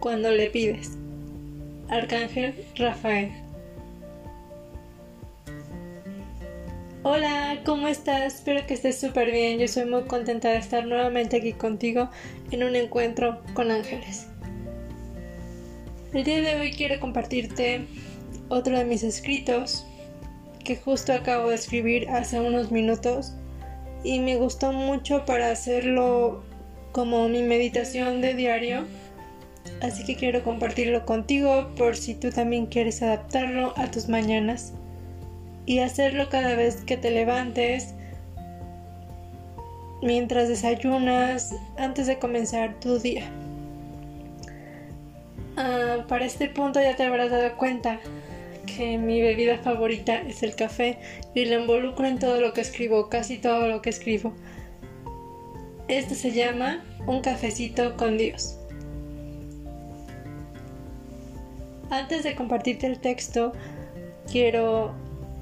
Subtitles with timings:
[0.00, 0.96] cuando le pides.
[1.88, 3.30] Arcángel Rafael.
[7.02, 8.34] Hola, ¿cómo estás?
[8.34, 9.58] Espero que estés súper bien.
[9.58, 12.10] Yo soy muy contenta de estar nuevamente aquí contigo
[12.50, 14.26] en un encuentro con ángeles.
[16.12, 17.86] El día de hoy quiero compartirte
[18.48, 19.86] otro de mis escritos
[20.64, 23.32] que justo acabo de escribir hace unos minutos
[24.02, 26.42] y me gustó mucho para hacerlo
[26.92, 28.84] como mi meditación de diario.
[29.80, 34.74] Así que quiero compartirlo contigo por si tú también quieres adaptarlo a tus mañanas
[35.66, 37.94] y hacerlo cada vez que te levantes,
[40.02, 43.30] mientras desayunas, antes de comenzar tu día.
[45.56, 48.00] Ah, para este punto ya te habrás dado cuenta
[48.66, 50.98] que mi bebida favorita es el café
[51.34, 54.32] y lo involucro en todo lo que escribo, casi todo lo que escribo.
[55.88, 58.59] Este se llama Un cafecito con Dios.
[61.90, 63.52] Antes de compartirte el texto,
[64.30, 64.94] quiero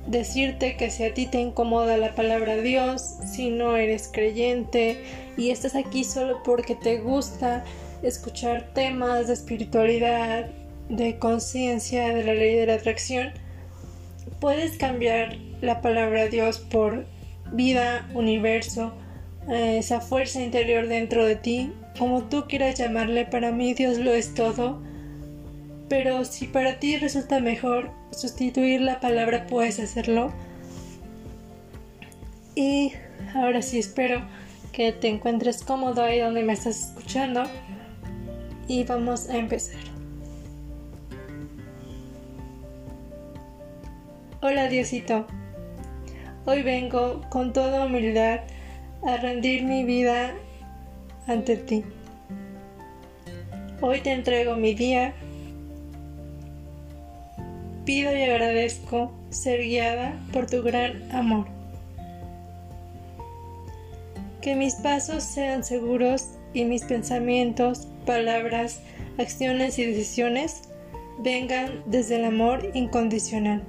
[0.07, 5.05] decirte que si a ti te incomoda la palabra Dios, si no eres creyente
[5.37, 7.65] y estás aquí solo porque te gusta
[8.03, 10.47] escuchar temas de espiritualidad,
[10.89, 13.33] de conciencia, de la ley de la atracción,
[14.41, 17.05] puedes cambiar la palabra Dios por
[17.53, 18.95] vida, universo,
[19.51, 24.13] eh, esa fuerza interior dentro de ti, como tú quieras llamarle, para mí Dios lo
[24.13, 24.88] es todo.
[25.89, 30.33] Pero si para ti resulta mejor sustituir la palabra, puedes hacerlo.
[32.55, 32.93] Y
[33.35, 34.23] ahora sí espero
[34.73, 37.45] que te encuentres cómodo ahí donde me estás escuchando.
[38.67, 39.81] Y vamos a empezar.
[44.43, 45.27] Hola Diosito.
[46.45, 48.41] Hoy vengo con toda humildad
[49.07, 50.35] a rendir mi vida
[51.27, 51.85] ante ti.
[53.81, 55.15] Hoy te entrego mi día.
[57.89, 61.47] Pido y agradezco ser guiada por tu gran amor.
[64.43, 68.83] Que mis pasos sean seguros y mis pensamientos, palabras,
[69.17, 70.65] acciones y decisiones
[71.21, 73.63] vengan desde el amor incondicional.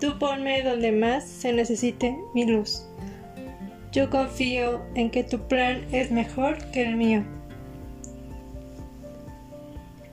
[0.00, 2.84] Tú ponme donde más se necesite mi luz.
[3.92, 7.22] Yo confío en que tu plan es mejor que el mío.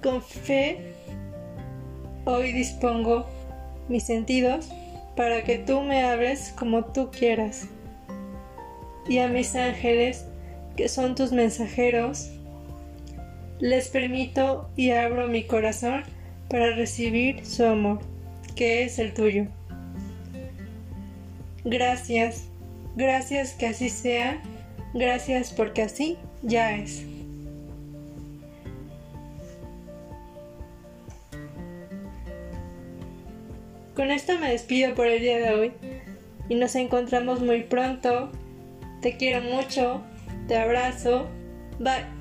[0.04, 0.99] Con fe,
[2.30, 3.26] hoy dispongo
[3.88, 4.70] mis sentidos
[5.16, 7.68] para que tú me hables como tú quieras.
[9.08, 10.26] Y a mis ángeles,
[10.78, 12.30] que son tus mensajeros,
[13.60, 16.04] les permito y abro mi corazón
[16.50, 18.00] para recibir su amor,
[18.56, 19.48] que es el tuyo.
[21.66, 22.46] Gracias,
[22.96, 24.42] gracias que así sea,
[24.94, 27.04] gracias porque así ya es.
[34.00, 35.74] Con esto me despido por el día de hoy
[36.48, 38.32] y nos encontramos muy pronto.
[39.02, 40.02] Te quiero mucho,
[40.48, 41.28] te abrazo,
[41.80, 42.19] bye.